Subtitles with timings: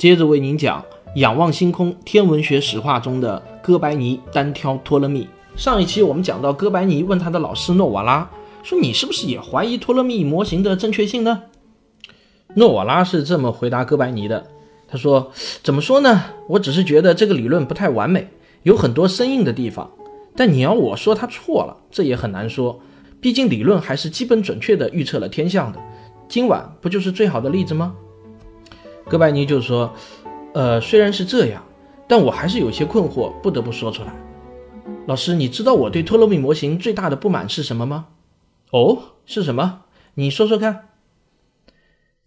[0.00, 0.80] 接着为您讲
[1.16, 5.28] 《仰望星空：天文学史话》中的哥白尼单挑托勒密。
[5.56, 8.30] 上一期我们讲到，哥白尼问他的老师诺瓦拉
[8.62, 11.42] 说：“你是不是也怀疑托勒密模型的正确性呢？”
[12.56, 14.46] 诺瓦拉是这么回答哥白尼的
[14.88, 15.30] ：“他说，
[15.62, 16.24] 怎么说呢？
[16.48, 18.26] 我只是觉得这个理论不太完美，
[18.62, 19.90] 有很多生硬的地方。
[20.34, 22.80] 但你要我说他错了，这也很难说。
[23.20, 25.78] 毕竟理论还是基本准确的预测了天象的。
[26.26, 27.94] 今晚不就是最好的例子吗？”
[29.10, 29.92] 哥白尼就说
[30.54, 31.66] ：“呃，虽然是这样，
[32.06, 34.14] 但我还是有些困惑，不得不说出来。
[35.08, 38.06] 老师，你知道我对托勒密模型最大的不满是什么吗？
[38.70, 39.80] 哦，是什么？
[40.14, 40.90] 你说说看。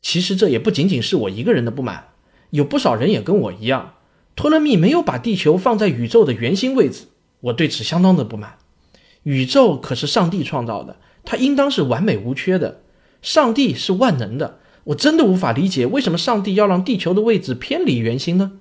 [0.01, 2.09] 其实这也不仅仅是我一个人的不满，
[2.49, 3.93] 有不少人也跟我一样，
[4.35, 7.05] 托勒密没有把地球放在宇宙的圆心位置，
[7.39, 8.57] 我对此相当的不满。
[9.23, 12.81] 宇宙可是上帝创造的，它应当是完美无缺的，
[13.21, 18.53] 上帝是万能的。”我真的无法理解为什么上帝要让地球的位置偏离圆心呢？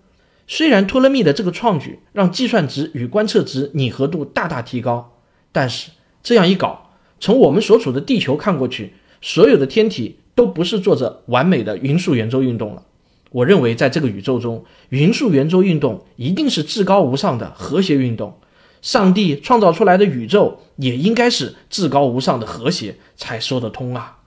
[0.46, 5.18] 虽然托勒密的这个创举让计算值与观测值拟合度大大提高，
[5.50, 5.90] 但是
[6.22, 12.82] 这样一搞，从我们所处的地球看过去，所有的天体都不是做着完美的匀速圆周运动了。
[13.30, 18.38] 我认为在这个宇宙中，匀速圆周运动一定是至高无上的和谐运动，
[18.82, 24.18] 上帝创造出来的宇宙也应该是至高无上的和谐才说得通啊。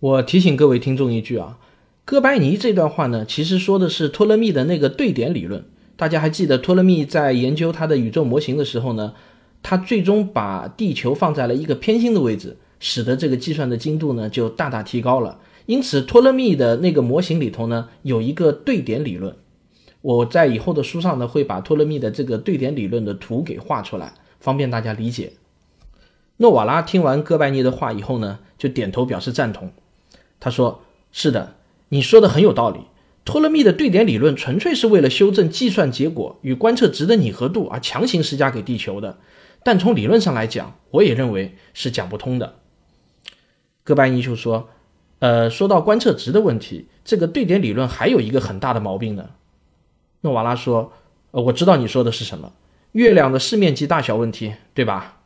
[0.00, 1.58] 我提醒各位听众一句啊，
[2.04, 5.64] 哥白尼这段话呢，其实说的是托勒密的那个对点理论。
[5.96, 9.14] 大家还记得托勒密在研究他的宇宙模型的时候呢，
[9.60, 15.40] 他最终把地球放在了一个偏心的位置，使得这个计算的精度呢就大大提高了。
[15.66, 19.34] 因此，托勒密的那个模型里头呢有一个对点理论。
[20.00, 25.32] 我在以后的书上呢会把托勒密的这个对点理论的图给画出来，方便大家理解。
[26.36, 29.72] 诺瓦拉听完哥白尼的话以后呢，就点头表示赞同。
[30.40, 31.56] 他说：“是的，
[31.88, 32.80] 你说的很有道理。
[33.24, 39.18] 托勒密的对点理论纯粹是为了修正计算结果与观测值的拟合度而强行施加给地球的。
[39.62, 42.54] 但从理论上来讲，我也认为是讲不通的。”
[43.84, 44.70] 哥白尼就说
[45.18, 49.30] ：“呃，说到观测值的问题，这个对点理论还有一个很大的毛病呢。”
[50.22, 50.92] 诺瓦拉说
[51.32, 52.52] ：“呃，我知道你说的是什么，
[52.92, 55.18] 月亮的视面积大小问题，对吧？”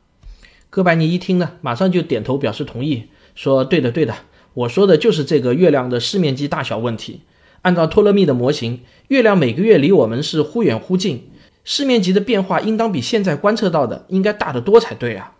[0.70, 4.14] 哥白尼一听呢，马上就点头表示同意，说：“对的，对的。”
[4.54, 7.22] 我说的就是这个月亮的视面积大小问题。
[7.62, 11.30] 按照托勒密的模型，月亮每个月离我们是忽远忽近，
[11.62, 15.34] 视面积的变化应当比现在观测到的应该大得多才对啊。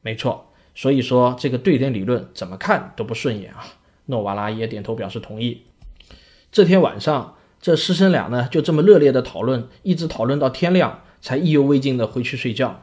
[0.00, 3.66] 没错，所以说这个对点理论怎么看都不顺眼啊。
[4.06, 5.62] 诺瓦拉也点头表示同意。
[6.50, 12.82] 这天晚上，这师生俩呢就这么热烈的讨论，一直讨论到天亮，才意犹未尽的回去睡觉。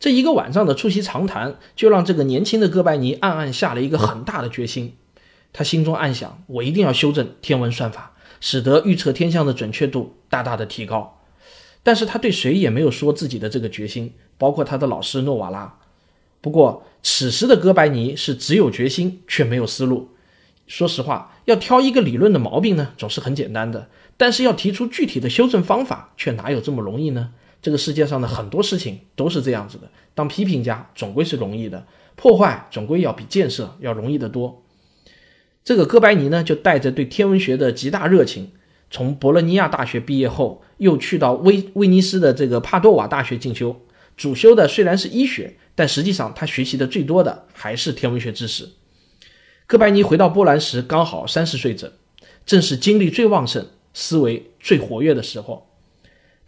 [0.00, 4.94] 这一个晚上的促膝长谈，就让这个年轻的哥白尼暗暗下了一个很大的决心。
[5.52, 11.20] 他心中暗想：我一定要修正天文算法，使得预测天象的准确度大大的提高。
[11.82, 15.78] 但是他对谁也没有说自己的这个决心，包括他的老师诺瓦拉。
[16.40, 20.10] 不过此时的哥白尼是只有决心却没有思路。
[20.68, 27.30] 说实话，要挑一个理论的毛病呢，总是很简单的；但是要提出具体的修正方法，却哪有这么容易呢？
[27.60, 34.64] 这个世界上的很多事情都是这样子的，当批评家总归是容易的，破坏总归要比建设要容易得多。
[35.64, 38.52] 这个哥白尼呢，就带着对天文学的极大热情，
[38.90, 43.80] 从博洛尼亚大学毕业后，又去到威威尼斯的这个帕多瓦大学进修，
[44.16, 48.70] 主修的虽然是医学，但实际上他学习的最多的还是天文学知识。
[49.66, 51.92] 哥白尼回到波兰时刚好三十岁整，
[52.46, 55.67] 正是精力最旺盛、思维最活跃的时候。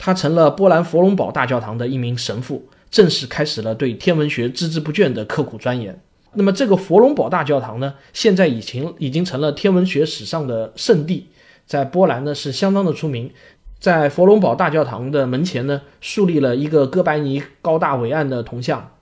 [0.02, 6.00] 他成了波兰佛隆堡大教堂的一名神父，正式开始了对天文学孜孜不倦的刻苦钻研。
[6.32, 11.26] 那么，这个佛隆堡大教堂呢，现在已经已经成了天文学史上的圣地，
[11.66, 13.30] 在波兰呢是相当的出名。
[13.78, 18.92] 在佛隆堡大教堂的门前呢，树立了一个哥白尼高大伟岸的铜像。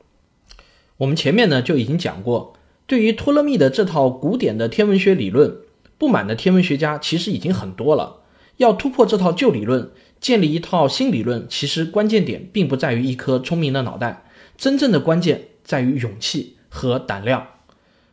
[0.96, 2.54] 我们前面呢就已经讲过，
[2.88, 5.58] 对于托勒密的这套古典的天文学理论，
[5.96, 8.16] 不满的天文学家其实已经很多了。
[8.56, 9.92] 要突破这套旧理论。
[10.20, 14.24] 建立一套新理论，其实关键点并不在于一颗聪明的脑袋，
[14.56, 17.46] 真正的关键在于勇气和胆量。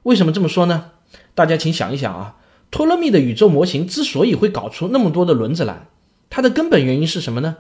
[0.04, 0.92] 为什么这么说呢？
[1.34, 2.38] 大家请想一想啊，
[2.70, 5.88] 托勒密的宇宙模型之所以会搞出那么多的轮子来，
[6.30, 7.58] 它的根本原因是什么呢？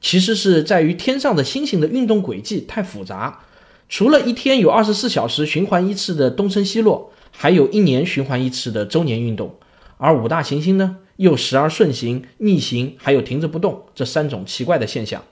[0.00, 3.40] 其实是在于天上的星星的运动轨迹太复杂。
[3.88, 9.56] 除了一天有二十四小时循环一次的东升西落，还有一年循环一次的周年运动。
[9.96, 15.22] 而五大行星呢，又时而顺行、逆行，还有停着不动这三种奇怪的现象。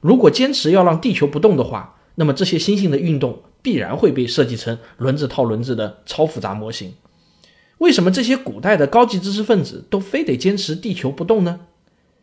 [0.00, 6.94] 如果坚持要让地球不动的话，那么这些星星的运动必然会被设计成轮子套轮子的超复杂模型。
[7.78, 11.60] 为什么这些古代的高级知识分子都非得坚持地球不动呢？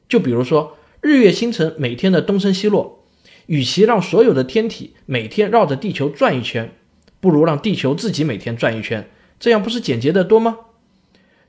[0.09, 3.03] 就比如说日月星辰每天的东升西落。
[3.47, 6.73] 与其让所有的天体每天绕着地球转一圈，
[7.19, 9.07] 不如让地球自己每天转一圈，
[9.39, 10.57] 这样不是简洁的多吗？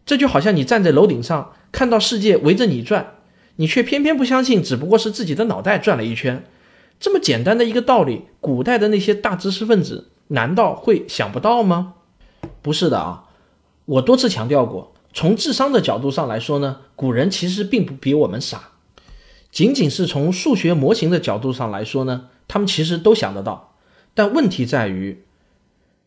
[0.06, 3.14] 这就好像你站在楼顶上看到世界围着你转，
[3.56, 6.44] 你却偏偏不相信，只不过是自己的脑袋转了一圈。
[6.98, 11.94] 这么简单的一个道理，古代的那些大知识分子难道会想不到吗？
[12.62, 13.24] 不是的啊，
[13.84, 18.70] 我多次强调过，从智商的角度上来说呢，古人其实并不比我们傻。
[19.50, 23.74] 仅仅是从数学模型的角度上来说呢，他们其实都想得到。
[24.14, 25.24] 但问题在于，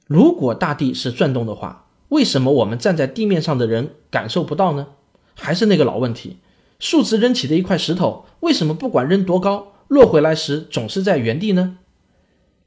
[0.08, 4.88] 如果大地是转动的话，为什么我们站在地面上的人感受不到呢？
[5.36, 6.38] 还是那个老问题，
[6.80, 11.78] 数次扔起的一块石头，为什么不管扔多高，落回来时总是在原地呢？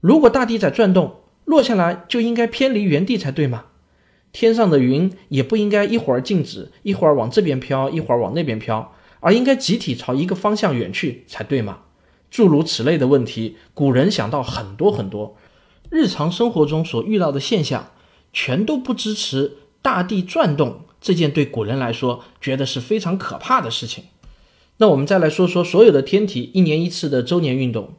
[0.01, 3.67] 如果大地在转动，落下来就应该偏离原地才对吗？
[4.33, 8.95] 天上的云也不应该一会儿静止，一会儿往这边飘，一会儿往那边飘。
[9.21, 11.81] 而应该集体朝一个方向远去才对吗？
[12.31, 15.37] 诸如此类的问题，古人想到很多很多。
[15.91, 17.91] 日常生活中所遇到的现象，
[18.33, 24.05] 全都不支持大地转动这件对古人来说觉得是非常可怕的事情。
[24.79, 27.95] 那我们再来说说所有的天体一年一次的周年运动，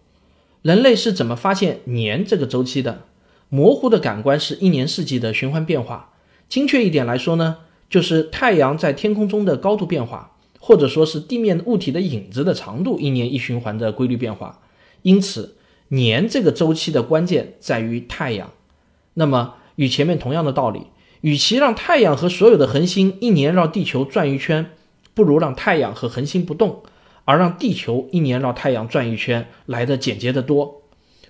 [0.62, 3.04] 人类是怎么发现年这个周期的？
[3.50, 6.14] 模糊的感官是一年四季的循环变化。
[6.50, 7.58] 精确一点来说呢，
[7.90, 10.32] 就是太阳在天空中的高度变化。
[10.66, 14.62] 或者说是地面物体的影子的长度一年一循环的规律变化，
[15.02, 15.58] 因此
[15.90, 18.50] 年这个周期的关键在于太阳。
[19.16, 20.88] 那么与前面同样的道理，
[21.22, 24.72] 与其让太阳和所有的恒星一年绕地球转一圈，
[25.14, 26.84] 不如让太阳和恒星不动，
[27.26, 30.82] 而让地球一年绕太阳转一圈来的简洁得多。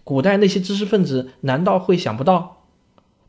[0.04, 2.66] 古代那些知识分子难道会想不到？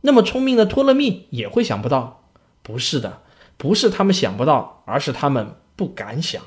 [0.01, 2.25] 那么聪明的托勒密也会想不到？
[2.63, 3.23] 不是的，
[3.57, 5.55] 不是他们想不到，而是他们。
[5.77, 6.41] 不敢想，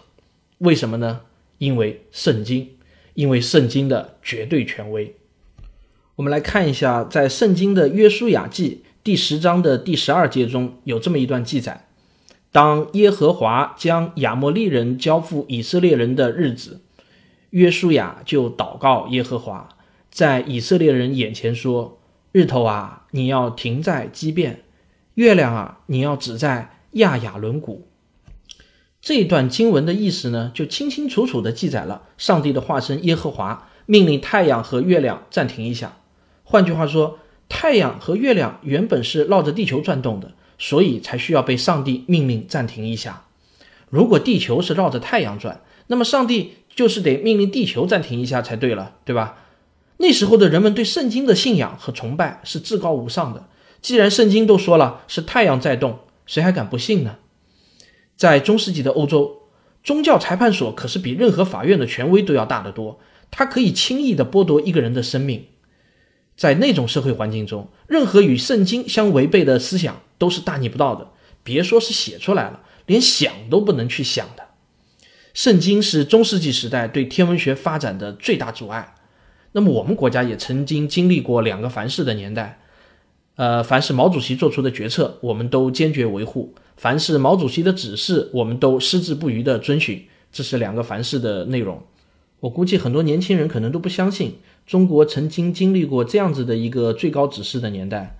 [0.59, 1.19] 为什么呢？
[1.57, 2.77] 因为圣经，
[3.13, 5.17] 因为圣经的绝对权威。
[6.17, 11.85] 我们来看一下，在圣经的约书亚记第十章的第十二节中有这么一段记载：
[12.51, 16.81] 当耶和华将亚摩利人交付以色列人的日子，
[17.51, 19.69] 约书亚就祷告耶和华，
[20.09, 21.99] 在以色列人眼前说
[22.33, 24.55] ：“日头啊，你要停在基变；
[25.13, 27.87] 月亮啊，你要止在亚雅伦谷。”
[28.99, 35.95] 这一段经文的意思呢，就清清楚楚地记载了上帝的化身耶和华命令太阳和月亮暂停一下。
[36.49, 43.25] 换句话说，太阳和月亮原本是绕着地球转动的，所以才需要被上帝命令暂停一下。
[43.89, 49.39] 如果地球是绕着太阳转，那么上帝就是得命令地球暂停一下才对了，对吧？
[49.97, 53.49] 那时候的人们对圣经的信仰和崇拜是至高无上的。
[53.81, 57.17] 既然圣经都说了是太阳在动，谁还敢不信呢？
[58.15, 59.41] 在中世纪的欧洲，
[59.83, 62.99] 宗教裁判所可是比任何法院的权威都要大得多。
[63.29, 65.45] 它可以轻易地剥夺一个人的生命。
[66.37, 71.09] 在那种社会环境中，任何与圣经相违背的思想都是大逆不道的。
[71.43, 74.43] 别说是写出来了，连想都不能去想的。
[75.33, 78.95] 圣经是中世纪时代对天文学发展的最大阻碍。
[79.53, 82.59] 那么，我们国家也曾经经历过两个凡是的年代。
[83.35, 86.53] 呃，凡是毛主席做出的决策，我们都坚决维护。
[86.75, 90.07] 凡是毛主席的指示，我们都矢志不渝地遵循。
[90.31, 91.81] 这是两个凡是的内容。
[92.41, 98.19] 我估计很多年轻人可能都不相信，中国曾经经历过这样子的一个最高指示的年代。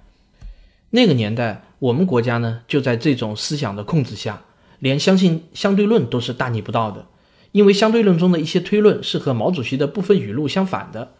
[0.89, 4.43] 那个年代，我们国家呢就在这种思想的控制下，
[4.79, 7.05] 连相信相对论都是大逆不道的，
[7.51, 11.13] 因为相对论中的一些推论是和毛主席的部分语录相反的。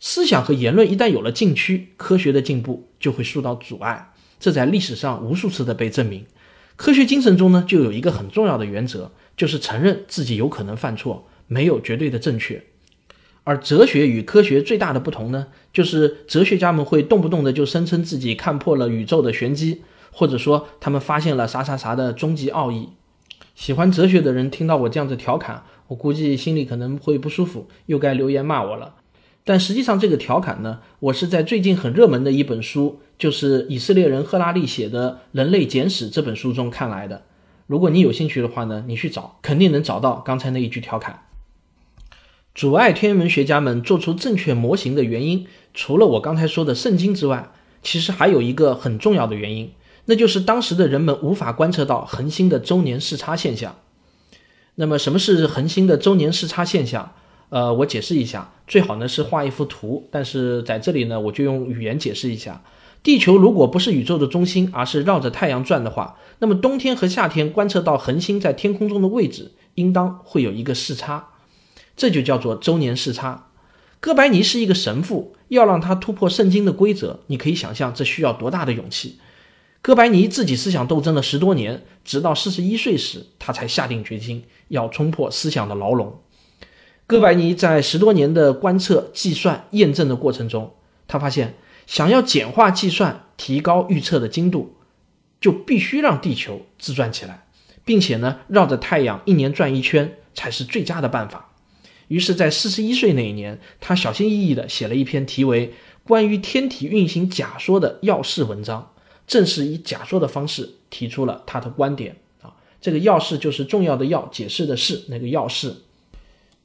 [0.00, 4.12] 思想和言论一旦有了禁区，科学的进步就会受到阻碍。
[4.40, 6.24] 这在历史上无数次的被证明。
[6.76, 12.62] 科学精神中呢，就有一个很重要的原则，就是承认自己有可能犯错，没有绝对的正确。
[13.42, 22.90] 而哲学与科学最大的不同呢，就是哲学家们会动不动的就声称自己看破了宇宙的玄机，或者说他们发现了啥啥啥的终极奥义。
[23.56, 28.94] 喜欢哲学的人听到我这样子调侃，我估计心里可能会不舒服，又该留言骂我了。
[29.42, 37.22] 但实际上这个调侃呢，我是在最近很热门的一本书，就是以色列人赫拉利写的《人类简史》这本书中看来的。
[37.66, 41.22] 如果你有兴趣的话呢，你去找，肯定能找到刚才那一句调侃。
[42.54, 47.52] 阻碍天文学家们做出正确模型的原因，除了我刚才说的圣经之外，
[47.82, 49.72] 其实还有一个很重要的原因，
[50.06, 53.76] 那就是当时的人们无法观测到恒星的周年视差现象。
[54.74, 57.12] 那么，什么是恒星的周年视差现象？
[57.50, 62.62] 呃，我解释一下，最好呢是画一幅图，但是在这里呢，我就用语言解释一下。
[63.02, 71.29] 地球如果不是宇宙的中心，而是绕着太阳转的话，那么冬天和夏天观测到恒星在天空中的位置，应当会有一个视差，
[71.96, 73.48] 这就叫做周年视差。
[74.00, 79.18] 哥白尼是一个神父，要让他突破圣经的规则，你可以想象这需要多大的勇气。
[79.82, 86.20] 哥白尼自己思想斗争了十多年，直到四十一岁时，他才下定决心要冲破思想的牢笼。
[87.06, 90.74] 哥白尼在十多年的观测、计算、验证的过程中，
[91.08, 91.56] 他发现，
[91.86, 94.76] 想要简化计算、提高预测的精度，
[95.40, 97.46] 就必须让地球自转起来，
[97.84, 101.49] 并且呢，绕着太阳一年转一圈才是最佳的办法。
[102.10, 105.68] 于是，在四十一岁那一年，他小心翼翼地写了一篇题为
[106.02, 108.90] 《关于天体运行假说的要事》文章，
[109.28, 112.52] 正是以假说的方式提出了他的观点啊。
[112.80, 115.76] 这个要事就是重要的要，解释的是那个要事。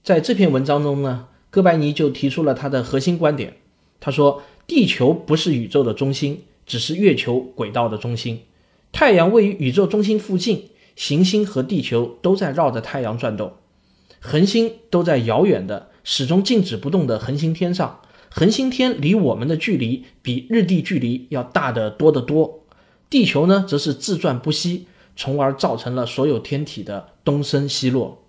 [0.01, 3.57] 在这篇文章中呢，哥白尼就提出了他的核心观点。
[3.99, 8.41] 他说，地球不是宇宙的中心，只是月球轨道的中心。
[8.91, 13.53] 太阳位于宇宙中心附近，行星和地球都在绕着太阳转动，
[14.25, 18.01] 恒星都在遥远的、始终静止不动的恒星天上。
[18.31, 22.63] 恒星天离我们的距离比日地距离要大得多得多。
[23.07, 28.23] 地球呢，则是自转不息，从而造成了所有天体的东升西落。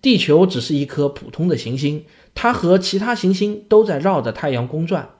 [0.00, 5.10] 地球只是一颗普通的行星，它和其他行星都在绕着太阳公转。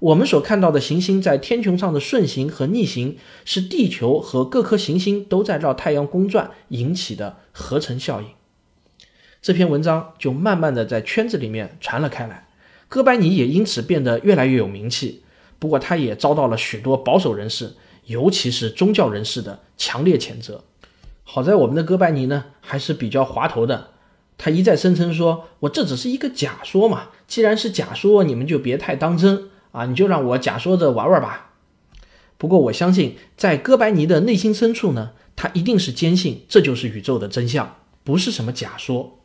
[0.00, 8.26] 我们所看到的行星在天穹上的顺行和逆行，是地球和各颗行星都在绕太阳公转引起的合成效应。
[9.42, 12.46] 这篇文章就慢慢的在圈子里面传了开来，
[12.88, 15.24] 哥白尼也因此变得越来越有名气。
[15.58, 20.62] 不过，他也遭到了许多保守人士，尤其是宗教人士的强烈谴责。
[21.24, 23.88] 好在我们的哥白尼呢，还是比较滑头的。
[24.38, 31.54] 他一再声称说：“我这只是一个假说嘛，既然是假说，你们就别太当真啊，你就让我假说着玩玩吧。”
[32.38, 39.18] 不过我相信，在哥白尼的内心深处呢，他一定是坚信这就是宇宙的真相，不是什么假说。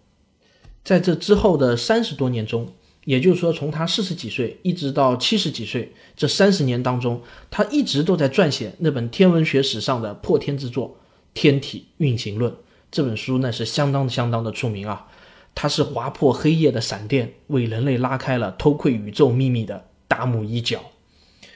[0.87, 2.65] 在这之后的三十多年中，
[3.03, 10.87] 也就是说，从他四十几岁一直到七十几岁这三十年当中，他一直都在撰写那本天文学史上的破天之作
[11.33, 12.49] 《天体运行论》。
[12.89, 15.07] 这本书那是相当相当的出名啊，
[15.53, 20.79] 它是划破黑夜的闪电，为人类拉开了偷窥宇宙秘密的大幕一角。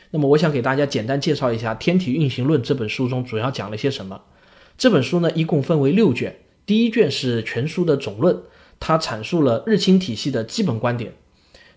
[0.10, 4.24] 那么，我想给大家简单介绍一下《天体运行论》这本书中主要讲了些什么。
[4.78, 6.36] 这本书呢一共分为六卷，
[6.66, 8.38] 第一卷是全书的总论，
[8.82, 11.14] 他阐述了日心体系的基本观点。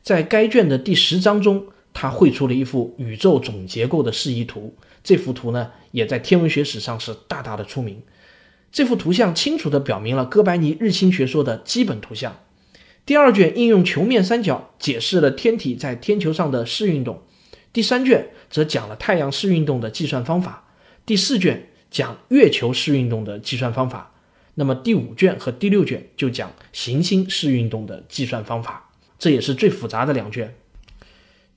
[0.02, 8.02] 在该卷的第十章中，他绘出了一幅宇宙总结构的示意图，这幅图呢也在天文学史上是大大的出名。
[8.72, 12.40] 这幅图像清楚地表明了哥白尼日心学说的基本图像。
[13.06, 17.22] 第二卷应用球面三角解释了天体在天球上的视运动。
[17.72, 20.68] 第三卷则讲了太阳视运动的计算方法。
[21.04, 24.13] 第四卷讲月球视运动的计算方法。
[24.54, 28.90] 那么第五卷和第六卷就讲行星式运动的计算方法。
[29.18, 30.54] 这也是最复杂的两卷。《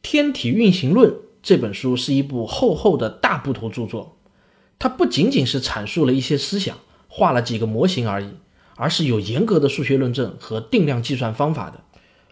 [0.02, 1.12] 天体运行论》
[1.42, 4.18] 这本书是一部厚厚的大部头著作，
[4.80, 6.78] 它不仅仅是阐述了一些思想。
[7.10, 8.30] 画了几个模型而已，
[8.76, 11.84] 而是有严格的数学论证和定量计算方法的。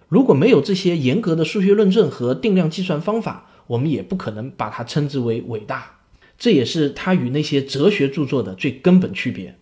[0.09, 5.99] 如果没有这些严格的数学论证和定量计算方法，我们也不可能把它称之为伟大。
[6.37, 9.57] 这也是它与那些哲学著作的最根本区别。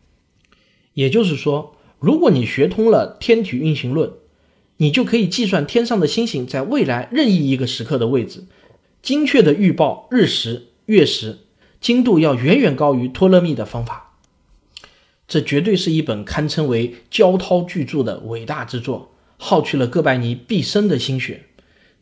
[0.94, 4.12] 也就是说，如果你学通了天体运行论，
[4.78, 8.46] 你就可以计算天上的星星在未来任意一个时刻的位置，
[9.02, 11.40] 精确的预报日食、月食，
[11.80, 14.18] 精度要远远高于托勒密的方法。
[15.28, 21.46] 这绝对是一本堪称为焦涛巨著的伟大之作，耗去了哥白尼毕生的心血。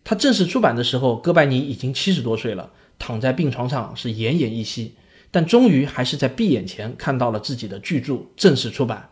[0.03, 4.95] 他正式出版的时候，哥白尼已经七十多岁了，躺在病床上是奄奄一息，
[5.31, 9.09] 但终于还是在闭眼前看到了自己的巨著正式出版。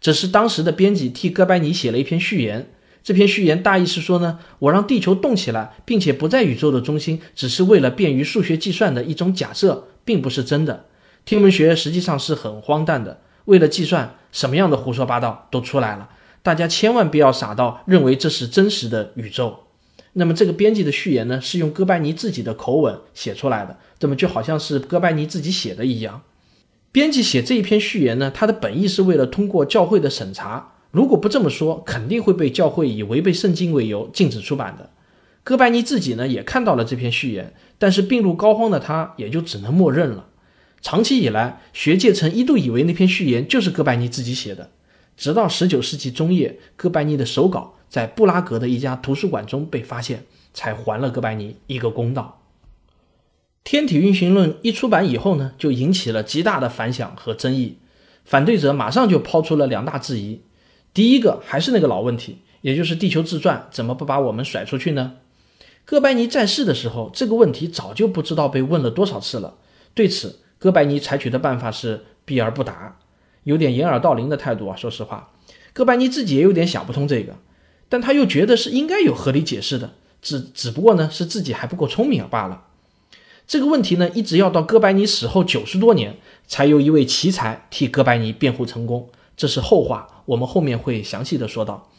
[0.00, 2.68] 只是当时的编辑替哥白尼写了一篇序言，
[3.04, 10.86] 这篇序言大意是说呢，我让地球动起来，并且不在宇宙的中心，只是为了便于数学计算的一种假设，并不是真的。
[11.24, 13.20] 天文学实际上是很荒诞的。
[13.44, 16.08] 为了计算，什么样的胡说八道都出来了。
[16.42, 19.60] 大家千万不要傻到认为这是真实的宇宙。
[20.14, 26.22] 那么这个编辑的序言呢，是用哥白尼自己的口吻写出来的，这么就好像是哥白尼自己写的一样。
[26.90, 34.90] 编辑写这一篇序言呢，他的本意是为了通过教会的审查，如果不这么说，肯定会被教会以违背圣经为由禁止出版的。
[35.44, 40.26] 哥白尼自己呢也看到了这篇序言，但是病入膏肓的他也就只能默认了。
[40.80, 44.70] 长期以来，学界曾一度以为那篇序言就是哥白尼自己写的，
[45.16, 52.41] 直到19世纪中叶，哥白尼的手稿在布拉格的一家图书馆中被发现，才还了哥白尼一个公道。
[53.64, 57.78] 天体运行论一出版以后呢，就引起了极大的反响和争议。
[58.24, 60.40] 反对者马上就抛出了两大质疑：
[60.92, 65.14] 第一个还是那个老问题，也就是地球自转怎么不把我们甩出去呢？
[65.84, 69.54] 哥白尼在世的时候，这个问题早就不知道被问了多少次了。
[69.94, 72.98] 对此，哥白尼采取的办法是避而不答，
[73.44, 74.76] 有点掩耳盗铃的态度啊。
[74.76, 75.32] 说实话，
[75.72, 77.36] 哥白尼自己也有点想不通这个，
[77.88, 82.66] 但他又觉得是应该有合理解释的，只只不过呢是自己还不够聪明罢了。
[83.52, 86.16] 这个问题呢，一直要到哥白尼死后九十多年，
[86.46, 89.10] 才有一位奇才替哥白尼辩护成功。
[89.36, 91.90] 这是后话，我们后面会详细的说到。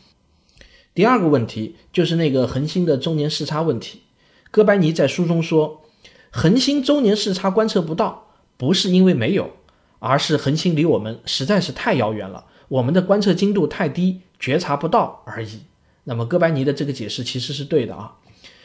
[0.96, 4.02] 第二个问题就是那个恒星的周年视差问题。
[4.50, 5.84] 哥白尼在书中说，
[6.32, 9.52] 恒星周年视差观测不到，不是因为没有，
[10.00, 15.60] 而是恒星离我们实在是太遥远了，我们的观测精度太低，觉察不到而已。
[16.06, 18.16] 那么哥白尼的这个解释其实是对的啊。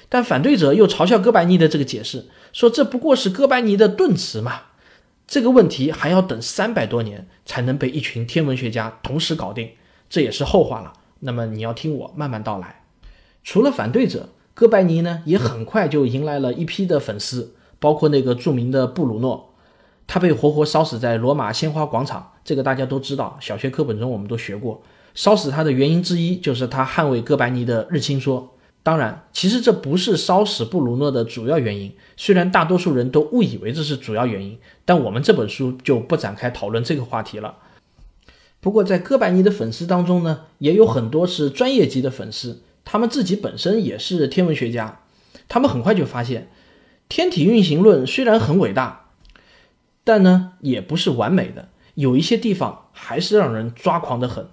[0.09, 4.62] 但反对者又嘲笑哥白尼的这个解释，说这不过是哥白尼的顿词嘛。
[5.27, 9.73] 这个问题还要等三百多年才能被一群天文学家同时搞定，
[10.09, 10.95] 这也是后话了。
[11.21, 12.83] 那么你要听我慢慢道来。
[13.45, 19.53] 除了反对者，哥白尼呢也很快就迎来了一批的粉丝，包括那个著名的布鲁诺，
[20.07, 22.33] 他被活活烧死在罗马鲜花广场。
[22.43, 24.83] 这个大家都知道，小学课本中我们都学过。
[25.15, 28.55] 烧死他的原因之一就是他捍卫哥白尼的日心说。
[28.88, 31.95] 当然，其实这不是烧死布鲁诺的主要原因。
[32.16, 37.59] 虽然大多数人都误以为这是主要原因，但我们这本书就不展开讨论这个话题了。
[38.61, 45.00] 不过，在哥白尼的粉丝当中呢，也有很多是专业级的粉丝，他们自己本身也是天文学家。
[45.49, 46.49] 他们很快就发现，
[47.10, 49.10] 天体运行论虽然很伟大，
[50.02, 54.49] 但呢也不是完美的，有一些地方还是让人抓狂的很。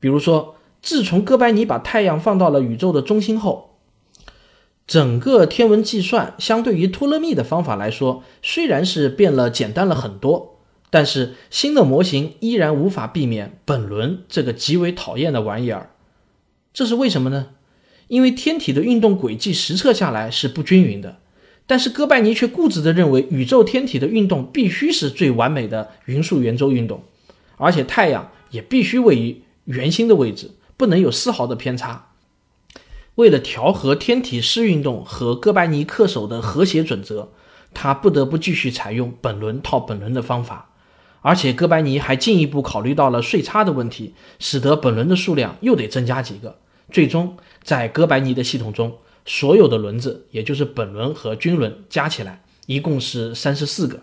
[0.00, 0.56] 比如说。
[0.82, 3.78] 自从哥白尼把太阳放到了宇宙的中心后，
[4.86, 10.58] 整个天文计算相对于托勒密的方法来说，虽然是变了简单了很多，
[10.90, 15.90] 但是新的模型依然无法避免本轮这个极为讨厌的玩意儿。
[16.74, 17.50] 这是为什么呢？
[18.08, 21.18] 因为天体的运动轨迹实测下来是不均匀的，
[21.66, 27.04] 但是哥白尼却固执地认为宇宙天体的运动必须是最完美的匀速圆周运动，
[27.56, 30.50] 而且太阳也必须位于圆心的位置。
[30.82, 32.08] 不能有丝毫的偏差。
[33.14, 37.28] 为了调和天体视运动和哥白尼恪守的和谐准则，
[37.72, 40.70] 他不得不继续采用本轮套本轮的方法。
[41.20, 46.58] 而且哥白尼还进一步考虑到了岁差的问题，使得本轮的数量又得增加几个。
[46.90, 54.00] 最终，在哥白尼的系统中，所有的轮子，也就是本轮和均轮加起来，一共是三十四个，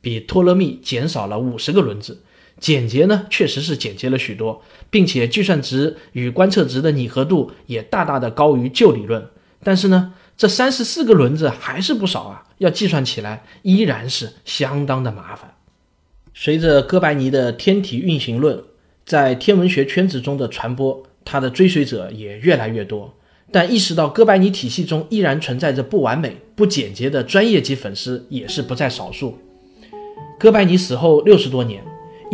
[0.00, 2.22] 比托勒密减少了五十个轮子。
[2.60, 9.26] 简洁呢，确实是简洁了许多，并且计算值与观测值的拟合度也大大的高于旧理论。
[9.62, 15.54] 但是呢，这三十四个轮子还是不少啊，要计算起来依然是相当的麻烦。
[16.32, 18.62] 随着哥白尼的天体运行论
[19.04, 23.14] 在天文学圈子中的传播，他的追随者也越来越多。
[23.52, 29.38] 但意识到哥白尼体系中依然存在着不完美、不简洁的专业级粉丝也是不在少数。
[30.40, 31.84] 哥白尼死后六十多年。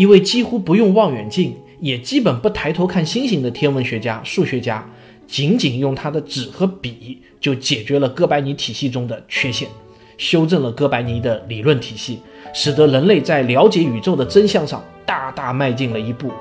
[0.00, 4.82] 一位几乎不用望远镜，也基本不抬头看星星的天文学家、数学家，
[5.26, 9.68] 仅仅用他的纸和笔就解决了哥白尼体系中的缺陷，
[10.16, 12.18] 修正了哥白尼的理论体系，
[12.54, 16.32] 使得人类在了解宇宙的真相上大大迈进了一步。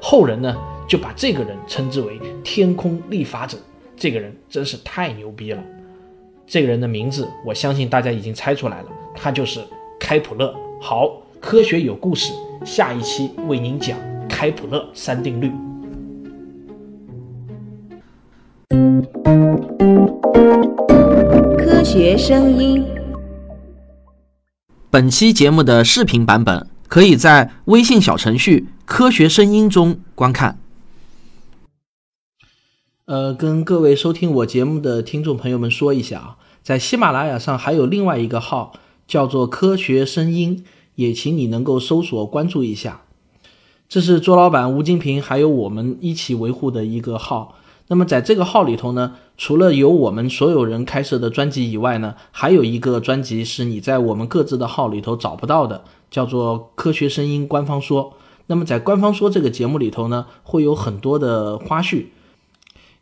[0.00, 0.56] 后人呢，
[0.88, 3.58] 就把这个人称之为“天空立法者”。
[3.98, 5.62] 这个人真是太牛逼了。
[6.46, 9.60] 这个人的名字，我相信大家已经猜出来了，他就是
[10.00, 10.54] 开普勒。
[10.80, 11.20] 好。
[11.40, 12.32] 科学有故事，
[12.64, 15.52] 下一期为您讲开普勒三定律。
[21.58, 22.82] 科学声音。
[24.90, 30.58] 本期节目的视频版本可以在微信小程序“科学声音”中观看。
[33.04, 38.72] 呃，跟各位收听我节目的听众朋友们说一下啊，在喜马拉雅上还有另外一个号，
[39.06, 40.64] 叫做“科学声音”。
[40.94, 43.02] 也请你能够搜索关注一下，
[43.88, 47.56] 这是卓老板、吴金平还有我们一起维护的一个号。
[47.88, 58.10] 那么在这个号里头呢，除了有我们所有人开设的专辑以外呢，还有一个专辑是你在我们各自的号里头找不到的，叫做《科学声音官方说》。
[58.46, 62.06] 那么在《官方说》这个节目里头呢，会有很多的花絮，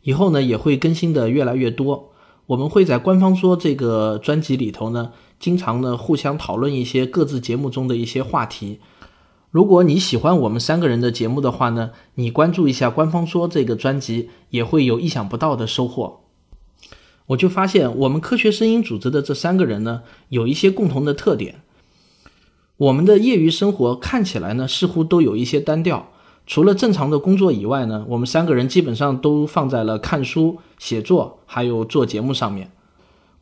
[0.01, 2.09] 以后呢也会更新的越来越多。
[2.47, 5.11] 我们会在《官方说》这个专辑里头呢，
[5.43, 8.79] 经常呢互相讨论一些各自节目中的一些话题。
[9.51, 16.21] 如果你喜欢我们三个人的节目的话呢，你关注一下《官方说》这个专辑，也会有意想不到的收获。
[17.25, 21.61] 我就发现，我们科学声音组织的这三个人呢，有一些共同的特点。
[22.77, 26.07] 我们的业余生活看起来呢，似乎都有一些单调。
[26.47, 32.71] 除了正常的工作以外呢，我们三个人基本上都放在了看书、写作还有做节目上面。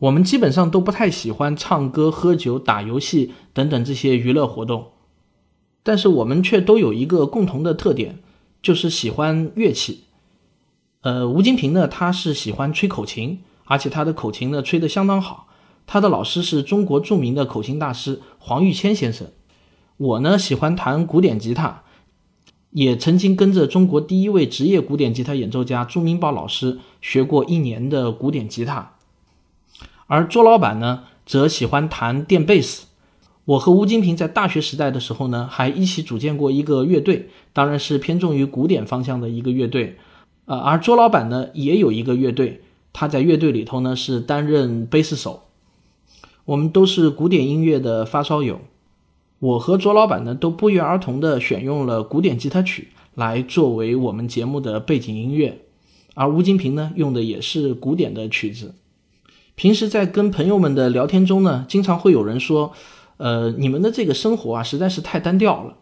[0.02, 4.94] 我们基本上都不太喜欢唱歌、喝酒、打游戏等等这些娱乐活动。
[5.84, 8.18] 但是我们却都有一个共同的特点，
[8.64, 10.06] 就是喜欢乐器。
[11.02, 15.48] 呃，吴金平呢，他是喜欢吹口琴，而且他的口琴呢吹得相当好。
[15.86, 19.28] 他的老师是中国著名的口琴大师黄玉谦先生。
[19.98, 21.84] 我呢喜欢弹古典吉他，
[22.72, 28.94] 也曾经跟着中国第一位职业古典吉他演奏家朱明宝老师学过一年的古典吉他。
[30.12, 32.86] 而卓老板呢，则喜欢弹电贝斯。
[33.46, 39.96] 我和吴金平在大学时代的时候呢，还一起组建过一个乐队，当然是偏重于古典方向的一个乐队。
[40.48, 42.60] 呃，而卓老板呢，也有一个乐队，
[42.92, 45.44] 他在乐队里头呢是担任贝斯手。
[46.44, 48.60] 我们都是古典音乐的发烧友，
[49.40, 55.60] 我和卓老板呢都不约而同的选用了古典吉他曲来作为我们节目的背景音乐，
[56.16, 58.76] 而吴金平呢用的也是古典的曲子。
[59.56, 62.74] 平时在跟朋友们的聊天中呢，经常会有人说。
[63.18, 65.76] 呃，你们的这个生活啊，实在是太单调了，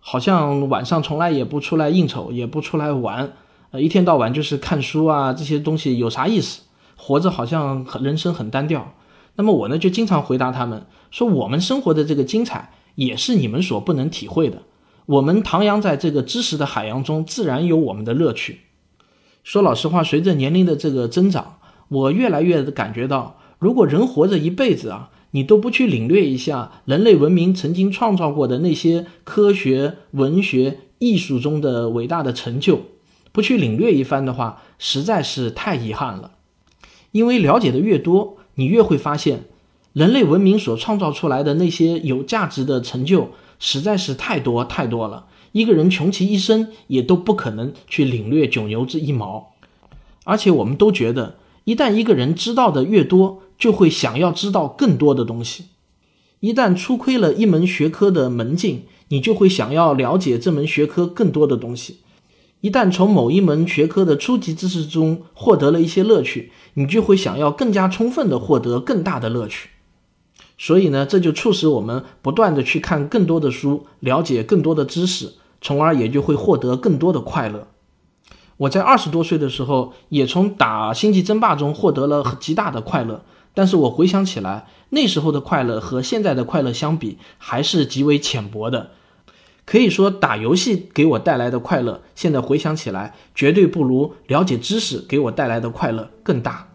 [0.00, 3.34] 好像晚上从来也不出来应酬，也不出来玩，
[3.72, 6.62] 呃，一天到晚就是看书啊，这些东西有啥意思？
[6.96, 8.94] 活着好像很人生很单调。
[9.36, 14.62] 那么我呢，就经常回答他们说，我们生活的这个精彩，也是你们所不能体会的。
[15.04, 18.60] 我们徜徉在这个知识的海洋中，自然有我们的乐趣。
[19.44, 21.58] 说老实话，随着年龄的这个增长，
[21.92, 25.10] 我越来越感觉到，如果人活着一辈子啊。
[25.34, 32.80] 你都不去领略一下人类文明曾经创造过的那些科学、文学、艺术中的伟大的成就，
[33.32, 36.32] 不去领略一番的话，实在是太遗憾了。
[37.12, 39.44] 因为了解的越多，你越会发现，
[39.94, 45.24] 人类文明所创造出来的那些有价值的成就，实在是太多太多了。
[45.52, 49.54] 一个人穷其一生也都不可能去领略九牛之一毛。
[50.24, 55.66] 而且我们都觉得，一旦一个人知道的越多，就会想要知道更多的东西。
[56.40, 61.98] 一旦初窥了一门学科的门径，你就会想要了解这门学科更多的东西。
[62.62, 69.70] 一旦从某一门学科的初级知识中获得了一些乐趣，你就会想要更加充分的获得更大的乐趣。
[70.58, 77.68] 所以呢，这就促使我们不断的去看更多的书，了解更多的知识，从而也就会获得更多的快乐。
[78.56, 83.22] 我在二十多岁的时候，也从打星际争霸中获得了极大的快乐。
[83.54, 88.90] 但是我回想起来，那时候的快乐和现在的快乐相比，还是极为浅薄的。
[89.64, 96.68] 可以说，打游戏给我带来的快乐，现在回想起来，绝对不如了解知识给我带来的快乐更大。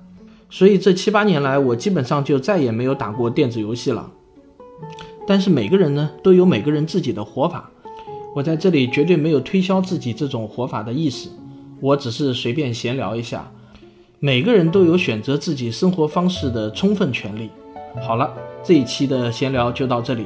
[0.50, 4.12] 所以这七八年来，我基本上就再也没有打过电子游戏了。
[5.28, 7.70] 但是每个人呢，都有每个人自己的活法。
[8.36, 11.30] 我在这里绝对没有推销自己这种活法的意思，
[11.80, 13.50] 我只是随便闲聊一下。
[14.20, 17.50] 每个人都有选择自己生活方式的充分权利。
[18.02, 20.26] 好了，这一期的闲聊就到这里。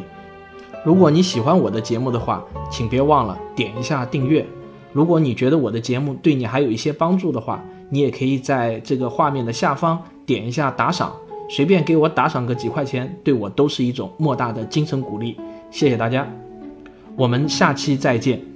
[0.84, 4.46] 如果你喜欢我的节目的话，请别忘了点一下订阅。
[4.94, 11.14] 如果你觉得我的节目对你还有一些帮助的话，你也可以在这个画面的下方点一下打赏，
[11.50, 15.38] 随便给我打赏个几块钱，对我都是一种莫大的精神鼓励。
[15.70, 16.28] 谢谢大家，
[17.16, 18.51] 我们下期再见。